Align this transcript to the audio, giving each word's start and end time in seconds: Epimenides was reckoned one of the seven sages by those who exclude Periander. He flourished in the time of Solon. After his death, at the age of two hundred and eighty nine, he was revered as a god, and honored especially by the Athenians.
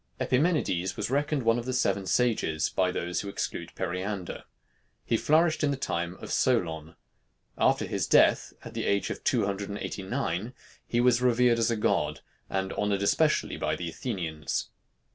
Epimenides 0.19 0.97
was 0.97 1.11
reckoned 1.11 1.43
one 1.43 1.59
of 1.59 1.65
the 1.65 1.73
seven 1.75 2.07
sages 2.07 2.69
by 2.69 2.89
those 2.91 3.21
who 3.21 3.29
exclude 3.29 3.71
Periander. 3.75 4.45
He 5.05 5.15
flourished 5.15 5.63
in 5.63 5.69
the 5.69 5.77
time 5.77 6.15
of 6.15 6.31
Solon. 6.33 6.95
After 7.55 7.85
his 7.85 8.07
death, 8.07 8.51
at 8.65 8.73
the 8.73 8.85
age 8.85 9.11
of 9.11 9.23
two 9.23 9.45
hundred 9.45 9.69
and 9.69 9.77
eighty 9.77 10.01
nine, 10.01 10.55
he 10.87 10.99
was 10.99 11.21
revered 11.21 11.59
as 11.59 11.69
a 11.69 11.75
god, 11.77 12.21
and 12.49 12.73
honored 12.73 13.03
especially 13.03 13.57
by 13.57 13.75
the 13.75 13.89
Athenians. 13.89 14.69